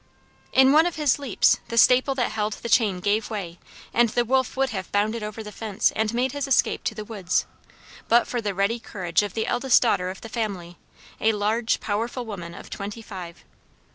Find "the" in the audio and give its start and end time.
1.67-1.77, 2.53-2.69, 4.09-4.25, 5.43-5.51, 6.95-7.05, 8.41-8.55, 9.35-9.45, 10.21-10.27